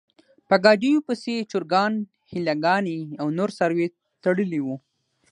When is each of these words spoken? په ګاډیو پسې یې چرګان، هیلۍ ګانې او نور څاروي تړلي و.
په 0.47 0.55
ګاډیو 0.63 1.05
پسې 1.07 1.31
یې 1.37 1.47
چرګان، 1.51 1.93
هیلۍ 2.31 2.55
ګانې 2.65 2.97
او 3.21 3.27
نور 3.37 3.49
څاروي 3.57 3.87
تړلي 4.23 4.59
و. 4.63 4.67